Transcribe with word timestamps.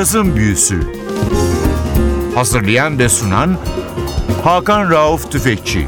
Cazın 0.00 0.36
Büyüsü 0.36 0.80
Hazırlayan 2.34 2.98
ve 2.98 3.08
sunan 3.08 3.58
Hakan 4.44 4.90
Rauf 4.90 5.32
Tüfekçi 5.32 5.86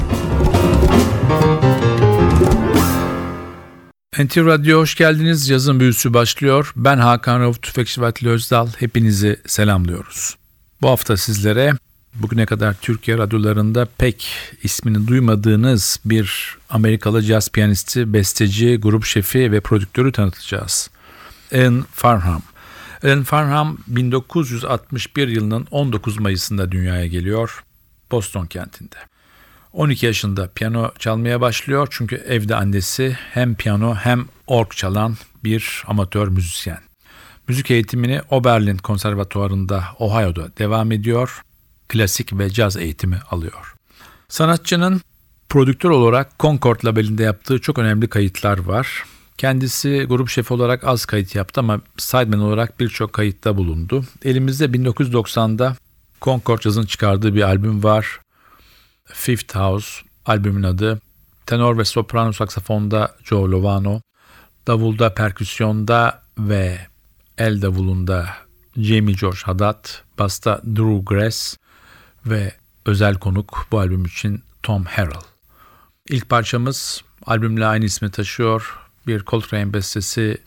NTV 4.18 4.46
Radyo 4.46 4.78
hoş 4.78 4.94
geldiniz. 4.94 5.48
Yazın 5.48 5.80
büyüsü 5.80 6.14
başlıyor. 6.14 6.72
Ben 6.76 6.98
Hakan 6.98 7.40
Rauf 7.40 7.62
Tüfekçi 7.62 8.00
ve 8.00 8.06
Atli 8.06 8.28
Özdal. 8.28 8.68
Hepinizi 8.78 9.40
selamlıyoruz. 9.46 10.36
Bu 10.82 10.88
hafta 10.88 11.16
sizlere 11.16 11.72
bugüne 12.14 12.46
kadar 12.46 12.74
Türkiye 12.74 13.18
radyolarında 13.18 13.88
pek 13.98 14.28
ismini 14.62 15.06
duymadığınız 15.08 16.00
bir 16.04 16.56
Amerikalı 16.70 17.22
caz 17.22 17.48
piyanisti, 17.48 18.12
besteci, 18.12 18.76
grup 18.76 19.04
şefi 19.04 19.52
ve 19.52 19.60
prodüktörü 19.60 20.12
tanıtacağız. 20.12 20.90
Ian 21.52 21.84
Farnham. 21.92 22.51
Ian 23.04 23.22
Farnham 23.22 23.78
1961 23.86 25.28
yılının 25.28 25.66
19 25.70 26.20
Mayıs'ında 26.20 26.72
dünyaya 26.72 27.06
geliyor 27.06 27.64
Boston 28.10 28.46
kentinde. 28.46 28.96
12 29.72 30.06
yaşında 30.06 30.50
piyano 30.54 30.90
çalmaya 30.98 31.40
başlıyor 31.40 31.88
çünkü 31.90 32.16
evde 32.16 32.56
annesi 32.56 33.16
hem 33.32 33.54
piyano 33.54 33.94
hem 33.94 34.26
org 34.46 34.70
çalan 34.70 35.16
bir 35.44 35.84
amatör 35.86 36.28
müzisyen. 36.28 36.78
Müzik 37.48 37.70
eğitimini 37.70 38.20
Oberlin 38.30 38.76
Konservatuvarı'nda 38.76 39.84
Ohio'da 39.98 40.56
devam 40.58 40.92
ediyor. 40.92 41.42
Klasik 41.88 42.38
ve 42.38 42.50
caz 42.50 42.76
eğitimi 42.76 43.20
alıyor. 43.30 43.74
Sanatçının 44.28 45.00
prodüktör 45.48 45.90
olarak 45.90 46.38
Concord 46.40 46.84
labelinde 46.84 47.22
yaptığı 47.22 47.60
çok 47.60 47.78
önemli 47.78 48.08
kayıtlar 48.08 48.58
var. 48.58 49.04
Kendisi 49.38 50.06
grup 50.08 50.28
şefi 50.28 50.54
olarak 50.54 50.84
az 50.84 51.04
kayıt 51.04 51.34
yaptı 51.34 51.60
ama 51.60 51.80
sideman 51.98 52.40
olarak 52.40 52.80
birçok 52.80 53.12
kayıtta 53.12 53.56
bulundu. 53.56 54.04
Elimizde 54.24 54.64
1990'da 54.64 55.76
Concord 56.22 56.60
Jazz'ın 56.60 56.86
çıkardığı 56.86 57.34
bir 57.34 57.42
albüm 57.42 57.82
var. 57.82 58.20
Fifth 59.04 59.56
House 59.56 60.02
albümün 60.26 60.62
adı. 60.62 61.00
Tenor 61.46 61.78
ve 61.78 61.84
soprano 61.84 62.32
saksafonda 62.32 63.16
Joe 63.24 63.50
Lovano, 63.50 64.00
davulda, 64.66 65.14
perküsyonda 65.14 66.22
ve 66.38 66.78
el 67.38 67.62
davulunda 67.62 68.28
Jamie 68.76 69.14
George 69.14 69.38
Haddad, 69.44 69.88
basta 70.18 70.60
Drew 70.64 71.14
Grass 71.14 71.56
ve 72.26 72.52
özel 72.86 73.14
konuk 73.14 73.66
bu 73.72 73.78
albüm 73.78 74.04
için 74.04 74.42
Tom 74.62 74.84
Harrell. 74.84 75.20
İlk 76.08 76.28
parçamız 76.28 77.02
albümle 77.26 77.66
aynı 77.66 77.84
ismi 77.84 78.10
taşıyor. 78.10 78.81
Bir 79.06 79.24
Coltrane 79.24 79.72
bestesi 79.72 80.38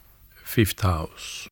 Fifth 0.44 0.84
House. 0.84 1.48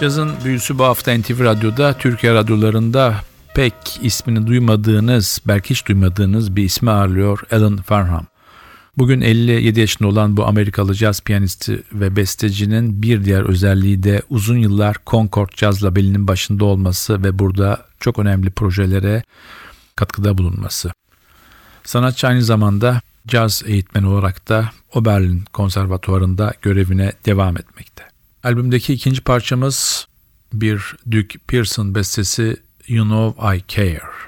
Cazın 0.00 0.32
büyüsü 0.44 0.78
bu 0.78 0.84
hafta 0.84 1.18
NTV 1.18 1.44
Radyo'da, 1.44 1.92
Türkiye 1.92 2.34
radyolarında 2.34 3.14
pek 3.54 3.74
ismini 4.02 4.46
duymadığınız, 4.46 5.40
belki 5.46 5.70
hiç 5.70 5.86
duymadığınız 5.86 6.56
bir 6.56 6.62
ismi 6.62 6.90
ağırlıyor 6.90 7.40
Alan 7.52 7.76
Farnham. 7.76 8.26
Bugün 8.98 9.20
57 9.20 9.80
yaşında 9.80 10.08
olan 10.08 10.36
bu 10.36 10.46
Amerikalı 10.46 10.94
caz 10.94 11.20
piyanisti 11.20 11.82
ve 11.92 12.16
bestecinin 12.16 13.02
bir 13.02 13.24
diğer 13.24 13.42
özelliği 13.42 14.02
de 14.02 14.22
uzun 14.30 14.58
yıllar 14.58 14.96
Concord 15.06 15.48
Caz 15.56 15.84
Labeli'nin 15.84 16.28
başında 16.28 16.64
olması 16.64 17.24
ve 17.24 17.38
burada 17.38 17.86
çok 18.00 18.18
önemli 18.18 18.50
projelere 18.50 19.22
katkıda 19.96 20.38
bulunması. 20.38 20.92
Sanatçı 21.84 22.26
aynı 22.26 22.42
zamanda 22.42 23.00
caz 23.26 23.62
eğitmeni 23.66 24.06
olarak 24.06 24.48
da 24.48 24.70
Oberlin 24.94 25.44
Konservatuvarı'nda 25.52 26.54
görevine 26.62 27.12
devam 27.26 27.56
etmekte. 27.56 28.17
Albümdeki 28.44 28.92
ikinci 28.92 29.20
parçamız 29.20 30.08
bir 30.52 30.96
Duke 31.10 31.38
Pearson 31.38 31.94
bestesi 31.94 32.56
You 32.88 33.04
Know 33.04 33.56
I 33.56 33.62
Care. 33.68 34.27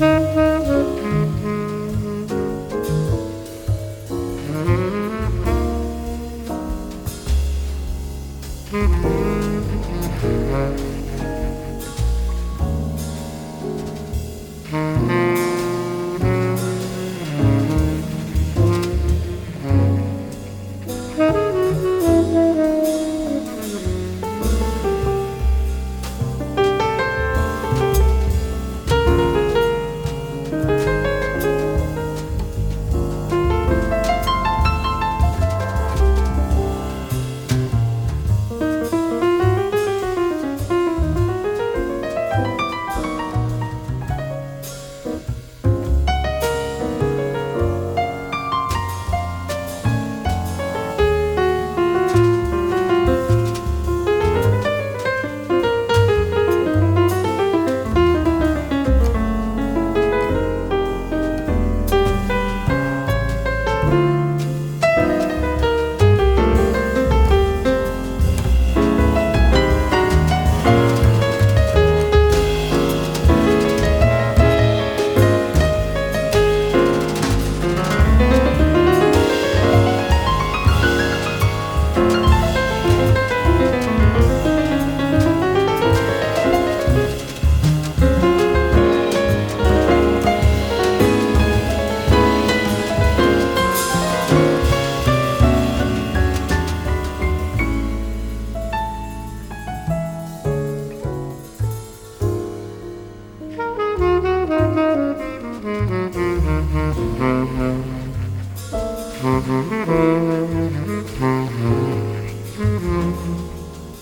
Música 0.00 0.79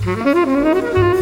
Mm-hmm. 0.08 1.17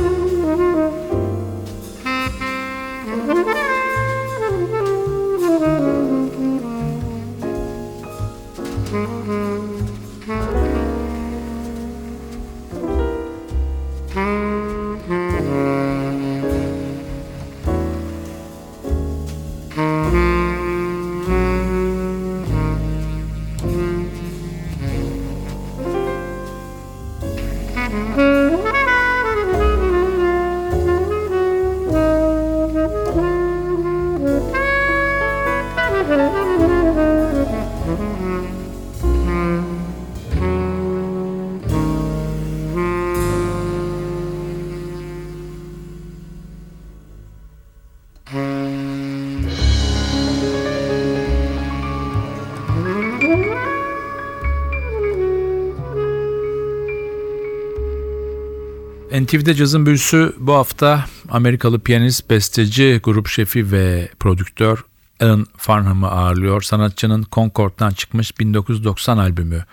NTV'de 59.23 59.55
cazın 59.55 59.87
büyüsü 59.87 60.35
bu 60.39 60.53
hafta 60.53 61.05
Amerikalı 61.29 61.81
piyanist, 61.81 62.31
besteci, 62.31 63.01
grup 63.05 63.29
şefi 63.29 63.73
ve 63.73 64.09
prodüktör 64.21 64.85
Alan 65.21 65.47
Farnham'ı 65.57 66.09
ağırlıyor. 66.11 66.63
Sanatçının 66.63 67.27
Concord'dan 67.33 67.91
çıkmış 67.91 68.41
1990 68.41 69.19
albümü 69.19 69.65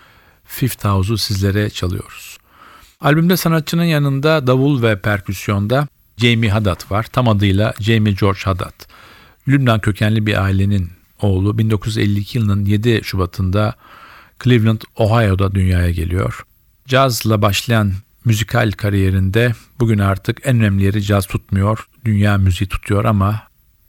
Fifth 0.45 0.85
House'u 0.85 1.17
sizlere 1.17 1.69
çalıyoruz. 1.69 2.37
Albümde 3.01 3.37
sanatçının 3.37 3.83
yanında 3.83 4.47
davul 4.47 4.81
ve 4.81 5.01
perküsyonda 5.01 5.87
Jamie 6.17 6.49
Haddad 6.49 6.91
var. 6.91 7.03
Tam 7.03 7.27
adıyla 7.27 7.73
Jamie 7.79 8.13
George 8.13 8.39
Haddad. 8.43 8.73
Lübnan 9.47 9.79
kökenli 9.79 10.25
bir 10.25 10.43
ailenin 10.43 10.91
oğlu 11.21 11.57
1952 11.57 12.37
yılının 12.37 12.65
7 12.65 13.01
Şubat'ında 13.03 13.75
Cleveland, 14.43 14.81
Ohio'da 14.95 15.55
dünyaya 15.55 15.91
geliyor. 15.91 16.45
Cazla 16.87 17.41
başlayan 17.41 17.93
müzikal 18.25 18.71
kariyerinde 18.71 19.53
bugün 19.79 19.99
artık 19.99 20.37
en 20.43 20.59
önemli 20.59 20.83
yeri 20.83 21.03
caz 21.03 21.25
tutmuyor, 21.25 21.87
dünya 22.05 22.37
müziği 22.37 22.67
tutuyor 22.67 23.05
ama 23.05 23.41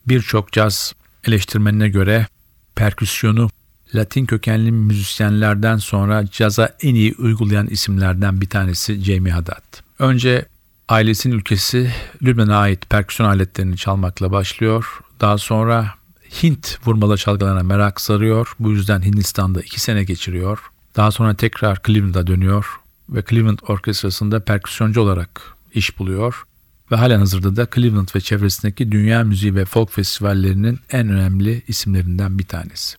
birçok 0.07 0.53
caz 0.53 0.95
eleştirmenine 1.25 1.89
göre 1.89 2.27
perküsyonu 2.75 3.49
Latin 3.95 4.27
kökenli 4.27 4.73
müzisyenlerden 4.73 5.77
sonra 5.77 6.27
caza 6.27 6.77
en 6.83 6.95
iyi 6.95 7.15
uygulayan 7.19 7.67
isimlerden 7.67 8.41
bir 8.41 8.49
tanesi 8.49 9.01
Jamie 9.05 9.33
Haddad. 9.33 9.63
Önce 9.99 10.47
ailesinin 10.89 11.35
ülkesi 11.35 11.93
Lübnan'a 12.23 12.57
ait 12.57 12.91
perküsyon 12.91 13.27
aletlerini 13.27 13.77
çalmakla 13.77 14.33
başlıyor. 14.33 15.01
Daha 15.21 15.39
sonra 15.39 15.95
Hint 16.43 16.79
vurmalı 16.87 17.17
çalgılarına 17.17 17.63
merak 17.63 18.01
sarıyor. 18.01 18.53
Bu 18.59 18.71
yüzden 18.71 19.03
Hindistan'da 19.03 19.61
iki 19.61 19.81
sene 19.81 20.05
geçiriyor. 20.05 20.59
Daha 20.97 21.11
sonra 21.11 21.35
tekrar 21.35 21.83
Cleveland'a 21.87 22.27
dönüyor 22.27 22.67
ve 23.09 23.25
Cleveland 23.31 23.59
Orkestrası'nda 23.69 24.45
perküsyoncu 24.45 25.01
olarak 25.01 25.57
iş 25.75 25.99
buluyor 25.99 26.45
ve 26.91 26.97
halen 26.97 27.19
hazırda 27.19 27.57
da 27.57 27.67
Cleveland 27.75 28.09
ve 28.17 28.21
çevresindeki 28.21 28.93
dünya 28.93 29.25
müziği 29.25 29.55
ve 29.55 29.65
folk 29.65 29.93
festivallerinin 29.93 30.81
en 30.91 31.09
önemli 31.09 31.63
isimlerinden 31.69 32.39
bir 32.39 32.47
tanesi. 32.47 32.97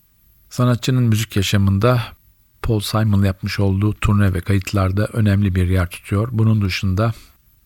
Sanatçının 0.50 1.03
müzik 1.03 1.35
yaşamında 1.35 2.01
Paul 2.62 2.79
Simon'la 2.79 3.25
yapmış 3.25 3.59
olduğu 3.59 3.93
turne 3.93 4.33
ve 4.33 4.41
kayıtlarda 4.41 5.07
önemli 5.13 5.55
bir 5.55 5.67
yer 5.67 5.89
tutuyor. 5.89 6.27
Bunun 6.31 6.62
dışında 6.62 7.13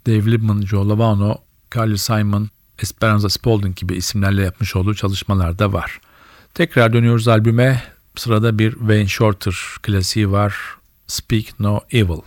Dave 0.08 0.31
Liebman, 0.31 0.62
Joe 0.62 0.89
Lovano, 0.89 1.38
Carly 1.75 1.98
Simon, 1.98 2.50
Esperanza 2.79 3.29
Spalding 3.29 3.75
gibi 3.75 3.96
isimlerle 3.96 4.41
yapmış 4.43 4.75
olduğu 4.75 4.96
çalışmalar 4.96 5.60
da 5.60 5.74
var. 5.74 6.00
Tekrar 6.53 6.93
dönüyoruz 6.93 7.27
albüme. 7.27 7.84
Sırada 8.15 8.60
bir 8.60 8.72
Wayne 8.72 9.08
Shorter 9.08 9.55
klasiği 9.84 10.31
var. 10.31 10.55
Speak 11.10 11.60
No 11.60 11.82
Evil. 11.89 12.24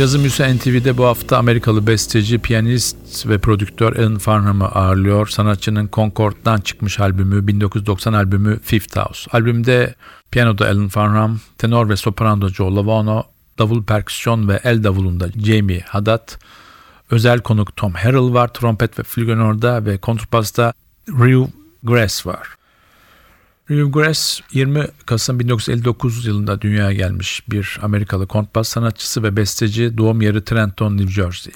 Yazım 0.00 0.22
Müse 0.22 0.56
NTV'de 0.56 0.98
bu 0.98 1.04
hafta 1.04 1.38
Amerikalı 1.38 1.86
besteci, 1.86 2.38
piyanist 2.38 3.26
ve 3.26 3.38
prodüktör 3.38 3.96
Alan 3.96 4.18
Farnham'ı 4.18 4.66
ağırlıyor. 4.68 5.26
Sanatçının 5.26 5.88
Concord'dan 5.92 6.60
çıkmış 6.60 7.00
albümü, 7.00 7.46
1990 7.46 8.12
albümü 8.12 8.60
Fifth 8.62 8.96
House. 8.96 9.30
Albümde 9.32 9.94
piyanoda 10.30 10.64
Alan 10.68 10.88
Farnham, 10.88 11.38
tenor 11.58 11.88
ve 11.88 11.96
soprano 11.96 12.48
Joe 12.48 12.74
Lovano, 12.74 13.22
davul 13.58 13.84
perküsyon 13.84 14.48
ve 14.48 14.60
el 14.64 14.84
davulunda 14.84 15.28
Jamie 15.44 15.80
Haddad, 15.80 16.28
özel 17.10 17.40
konuk 17.40 17.76
Tom 17.76 17.92
Harrell 17.92 18.34
var, 18.34 18.48
trompet 18.48 18.98
ve 18.98 19.02
flügelhorn'da 19.02 19.86
ve 19.86 19.98
kontrpasta 19.98 20.72
Rue 21.08 21.48
Grass 21.82 22.26
var. 22.26 22.59
Rue 23.70 23.90
Grass 23.90 24.40
20 24.52 24.86
Kasım 25.06 25.40
1959 25.40 26.26
yılında 26.26 26.60
dünyaya 26.60 26.92
gelmiş 26.92 27.42
bir 27.50 27.78
Amerikalı 27.82 28.26
kontbas 28.26 28.68
sanatçısı 28.68 29.22
ve 29.22 29.36
besteci 29.36 29.98
doğum 29.98 30.20
yeri 30.20 30.44
Trenton, 30.44 30.96
New 30.96 31.12
Jersey. 31.12 31.52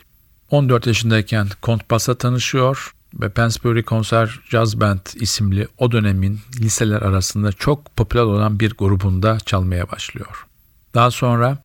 14 0.50 0.86
yaşındayken 0.86 1.48
kontbasla 1.62 2.14
tanışıyor 2.14 2.94
ve 3.20 3.28
Pensbury 3.28 3.82
Konser 3.82 4.40
Jazz 4.50 4.80
Band 4.80 5.00
isimli 5.14 5.68
o 5.78 5.92
dönemin 5.92 6.40
liseler 6.60 7.02
arasında 7.02 7.52
çok 7.52 7.96
popüler 7.96 8.22
olan 8.22 8.60
bir 8.60 8.74
grubunda 8.74 9.38
çalmaya 9.46 9.90
başlıyor. 9.90 10.46
Daha 10.94 11.10
sonra 11.10 11.58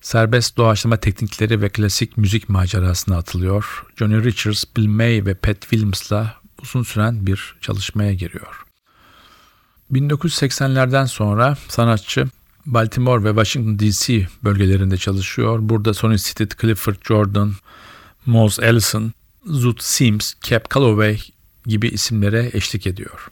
serbest 0.00 0.56
doğaçlama 0.56 0.96
teknikleri 0.96 1.62
ve 1.62 1.68
klasik 1.68 2.16
müzik 2.16 2.48
macerasına 2.48 3.16
atılıyor. 3.16 3.84
Johnny 3.96 4.24
Richards, 4.24 4.64
Bill 4.76 4.86
May 4.86 5.26
ve 5.26 5.34
Pat 5.34 5.60
Williams'la 5.60 6.34
uzun 6.62 6.82
süren 6.82 7.26
bir 7.26 7.56
çalışmaya 7.60 8.14
giriyor. 8.14 8.65
1980'lerden 9.92 11.04
sonra 11.04 11.56
sanatçı 11.68 12.26
Baltimore 12.66 13.24
ve 13.24 13.28
Washington 13.28 13.78
DC 13.78 14.28
bölgelerinde 14.44 14.96
çalışıyor. 14.96 15.58
Burada 15.62 15.94
Sonny 15.94 16.18
Stitt, 16.18 16.60
Clifford 16.60 16.96
Jordan, 17.02 17.52
Mose 18.26 18.66
Ellison, 18.66 19.12
Zoot 19.46 19.82
Sims, 19.82 20.34
Cap 20.42 20.74
Calloway 20.74 21.20
gibi 21.66 21.88
isimlere 21.88 22.50
eşlik 22.52 22.86
ediyor. 22.86 23.28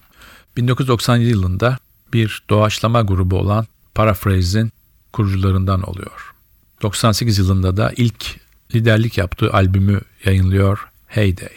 1997 0.56 1.30
yılında 1.30 1.78
bir 2.12 2.42
doğaçlama 2.50 3.02
grubu 3.02 3.38
olan 3.38 3.66
Paraphrase'in 3.94 4.72
kurucularından 5.12 5.82
oluyor. 5.82 6.34
98 6.82 7.38
yılında 7.38 7.76
da 7.76 7.92
ilk 7.96 8.40
liderlik 8.74 9.18
yaptığı 9.18 9.52
albümü 9.52 10.00
yayınlıyor 10.24 10.88
Heyday. 11.06 11.52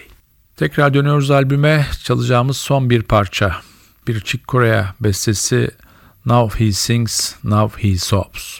Tekrar 0.56 0.94
dönüyoruz 0.94 1.32
albüme 1.32 1.88
çalacağımız 2.04 2.58
son 2.58 2.90
bir 2.90 3.04
parça 3.04 3.62
bir 4.08 4.20
Chick 4.20 4.48
Corea 4.48 4.96
bestesi 5.00 5.72
Now 6.26 6.66
He 6.66 6.72
Sings, 6.72 7.36
Now 7.44 7.90
He 7.90 7.98
Sobs. 7.98 8.60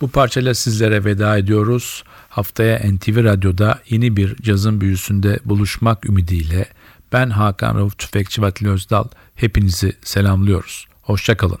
Bu 0.00 0.08
parçayla 0.08 0.54
sizlere 0.54 1.04
veda 1.04 1.38
ediyoruz. 1.38 2.04
Haftaya 2.28 2.92
NTV 2.92 3.24
Radyo'da 3.24 3.78
yeni 3.88 4.16
bir 4.16 4.36
cazın 4.36 4.80
büyüsünde 4.80 5.38
buluşmak 5.44 6.06
ümidiyle 6.06 6.66
ben 7.12 7.30
Hakan 7.30 7.76
Rauf 7.76 7.98
Tüfekçi 7.98 8.42
ve 8.42 8.68
Özdal 8.68 9.04
hepinizi 9.34 9.92
selamlıyoruz. 10.02 10.86
Hoşçakalın. 11.02 11.60